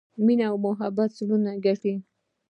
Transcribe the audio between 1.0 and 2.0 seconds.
زړونه ګټي.